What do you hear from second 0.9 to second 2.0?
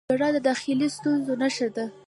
سوز نښه ده.